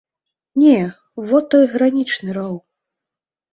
[0.61, 0.77] Не,
[1.29, 2.59] во той гранічны роў.